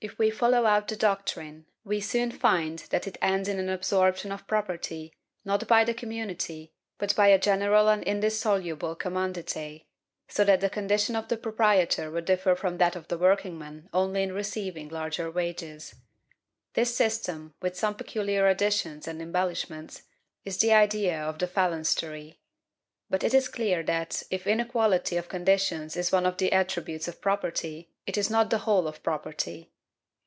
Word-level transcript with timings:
If 0.00 0.18
we 0.18 0.28
follow 0.28 0.66
out 0.66 0.88
the 0.88 0.96
doctrine, 0.96 1.64
we 1.82 1.98
soon 1.98 2.30
find 2.30 2.80
that 2.90 3.06
it 3.06 3.16
ends 3.22 3.48
in 3.48 3.58
an 3.58 3.70
absorption 3.70 4.30
of 4.32 4.46
property, 4.46 5.14
not 5.46 5.66
by 5.66 5.82
the 5.82 5.94
community, 5.94 6.74
but 6.98 7.16
by 7.16 7.28
a 7.28 7.38
general 7.38 7.88
and 7.88 8.04
indissoluble 8.06 8.96
commandite, 8.96 9.84
so 10.28 10.44
that 10.44 10.60
the 10.60 10.68
condition 10.68 11.16
of 11.16 11.28
the 11.28 11.38
proprietor 11.38 12.10
would 12.10 12.26
differ 12.26 12.54
from 12.54 12.76
that 12.76 12.96
of 12.96 13.08
the 13.08 13.16
workingman 13.16 13.88
only 13.94 14.22
in 14.22 14.34
receiving 14.34 14.90
larger 14.90 15.30
wages. 15.30 15.94
This 16.74 16.94
system, 16.94 17.54
with 17.62 17.74
some 17.74 17.94
peculiar 17.94 18.46
additions 18.46 19.08
and 19.08 19.22
embellishments, 19.22 20.02
is 20.44 20.58
the 20.58 20.74
idea 20.74 21.18
of 21.18 21.38
the 21.38 21.46
phalanstery. 21.46 22.40
But 23.08 23.24
it 23.24 23.32
is 23.32 23.48
clear 23.48 23.82
that, 23.84 24.22
if 24.30 24.46
inequality 24.46 25.16
of 25.16 25.30
conditions 25.30 25.96
is 25.96 26.12
one 26.12 26.26
of 26.26 26.36
the 26.36 26.52
attributes 26.52 27.08
of 27.08 27.22
property, 27.22 27.88
it 28.06 28.18
is 28.18 28.28
not 28.28 28.50
the 28.50 28.58
whole 28.68 28.86
of 28.86 29.02
property. 29.02 29.70